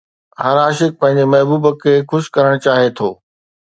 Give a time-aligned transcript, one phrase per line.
[0.43, 3.09] هر عاشق پنهنجي محبوب کي خوش ڪرڻ چاهي ٿو